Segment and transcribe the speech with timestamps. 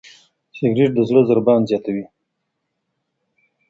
[0.57, 2.05] سګریټ د زړه ضربان زیاتوي.